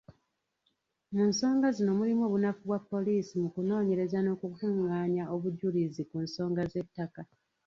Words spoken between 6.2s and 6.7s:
nsonga